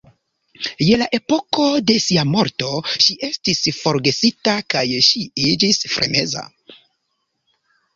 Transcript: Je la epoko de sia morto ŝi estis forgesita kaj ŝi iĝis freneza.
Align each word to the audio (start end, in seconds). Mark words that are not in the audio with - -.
Je 0.85 0.95
la 1.01 1.07
epoko 1.17 1.65
de 1.91 1.99
sia 2.07 2.25
morto 2.31 2.71
ŝi 2.95 3.19
estis 3.29 3.63
forgesita 3.83 4.59
kaj 4.75 4.87
ŝi 5.13 5.27
iĝis 5.53 5.87
freneza. 5.97 6.49